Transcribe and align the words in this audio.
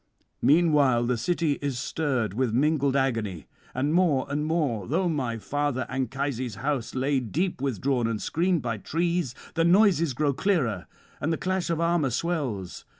'Meanwhile 0.41 1.05
the 1.05 1.15
city 1.15 1.59
is 1.61 1.77
stirred 1.77 2.33
with 2.33 2.55
mingled 2.55 2.95
agony; 2.95 3.45
and 3.75 3.93
more 3.93 4.25
and 4.29 4.47
more, 4.47 4.87
though 4.87 5.07
my 5.07 5.37
father 5.37 5.85
Anchises' 5.89 6.55
house 6.55 6.95
lay 6.95 7.19
deep 7.19 7.61
withdrawn 7.61 8.07
and 8.07 8.19
screened 8.19 8.63
by 8.63 8.77
trees, 8.79 9.35
the 9.53 9.63
noises 9.63 10.15
grow 10.15 10.33
clearer 10.33 10.87
and 11.19 11.31
the 11.31 11.37
clash 11.37 11.69
of 11.69 11.79
armour 11.79 12.09
swells. 12.09 12.83